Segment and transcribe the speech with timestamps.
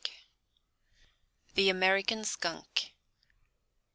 [1.53, 2.95] THE AMERICAN SKUNK.